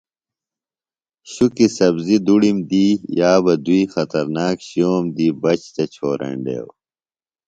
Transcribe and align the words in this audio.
شُکیۡ 1.31 1.71
سبزیۡ 1.77 2.21
دُڑم 2.25 2.57
دی 2.69 2.85
یا 3.17 3.33
بہ 3.43 3.53
دُوئی 3.65 3.83
خطرناک 3.93 4.55
شِئوم 4.69 5.05
دی 5.15 5.27
بچ 5.41 5.61
تھےۡ 5.73 5.89
چھورینڈیوۡ۔ 5.93 6.71